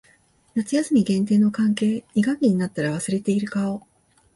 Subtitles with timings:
[0.55, 2.03] 夏休み限定の関係。
[2.15, 3.85] 二学期になったら忘れている顔。